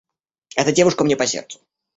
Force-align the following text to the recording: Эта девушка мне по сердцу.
Эта 0.55 0.71
девушка 0.71 1.03
мне 1.03 1.15
по 1.15 1.27
сердцу. 1.27 1.59